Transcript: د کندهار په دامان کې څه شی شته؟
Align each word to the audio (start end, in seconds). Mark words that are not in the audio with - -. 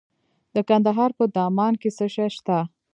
د 0.55 0.57
کندهار 0.69 1.11
په 1.19 1.25
دامان 1.35 1.73
کې 1.81 1.89
څه 1.97 2.05
شی 2.13 2.27
شته؟ 2.35 2.57